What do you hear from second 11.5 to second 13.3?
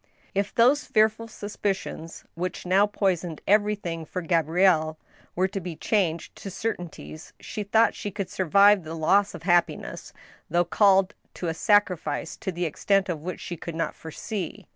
sacrifice the extent 112 THE STEEL HAMMER. of